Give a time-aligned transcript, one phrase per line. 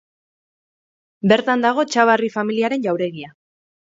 [1.33, 3.31] Bertan dago Txabarri familiaren jauregia.